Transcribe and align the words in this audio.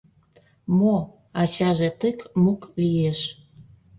—Мо...— 0.77 0.95
ачаже 1.41 1.89
тык-мук 1.99 2.61
лиеш. 2.81 3.19